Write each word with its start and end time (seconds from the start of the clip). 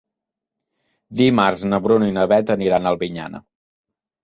Dimarts 1.19 1.67
na 1.69 1.81
Bruna 1.85 2.09
i 2.09 2.17
na 2.17 2.25
Beth 2.33 2.51
aniran 2.57 2.87
a 2.91 2.95
Albinyana. 2.97 3.45